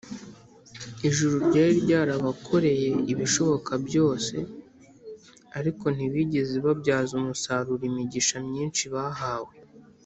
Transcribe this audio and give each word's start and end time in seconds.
ijuru 1.07 1.35
ryari 1.47 1.73
ryarabakoreye 1.85 2.89
ibishoboka 3.11 3.71
byose, 3.87 4.35
ariko 5.59 5.85
ntibigeze 5.95 6.55
babyaza 6.65 7.11
umusaruro 7.21 7.83
imigisha 7.91 8.37
myinshi 8.49 8.85
bahawe 8.95 9.55